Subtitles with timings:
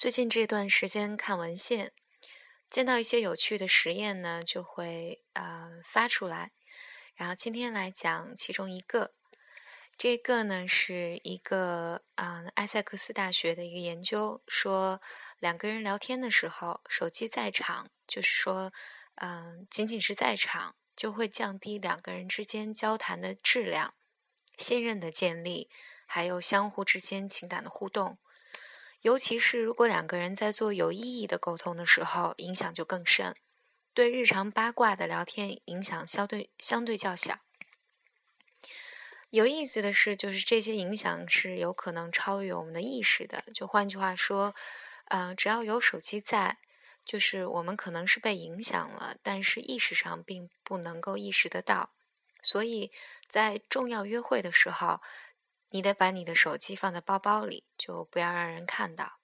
[0.00, 1.92] 最近这段时间看文献，
[2.70, 6.52] 见到一些有趣的实验呢，就会呃发出来。
[7.14, 9.12] 然后今天来讲其中一个，
[9.98, 15.02] 这个呢是一个啊埃塞克斯大学的一个研究，说
[15.38, 18.72] 两个人聊天的时候，手机在场，就是说
[19.16, 23.92] 嗯仅仅是在场，就会降低两个人之间交谈的质量、
[24.56, 25.68] 信任的建立，
[26.06, 28.16] 还有相互之间情感的互动。
[29.02, 33.34] 尤其是如果两个人在做有意义的沟通的时候，影响就更甚。
[33.94, 37.38] 对日常八卦的聊天影响相对相对较小。
[39.30, 43.44] 有意思的是，就是这些影响是有可能超越我们的意识的。
[43.54, 44.54] 就换句话说，
[45.06, 46.58] 嗯，只要有手机在，
[47.04, 51.90] 就是我们可能是被影响了，但是意识上并不能够意识得到。
[52.42, 52.92] 所以
[53.26, 55.00] 在重要约会的时候。
[55.72, 59.19] 你得把你的手机放在包包里，就不要让人看到。